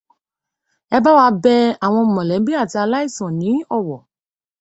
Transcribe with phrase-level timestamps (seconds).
[0.95, 1.55] Ẹ bá wa bẹ
[1.85, 3.99] àwọn mọ̀lẹ́bí àti aláìsàn ní Ọ̀wọ̀.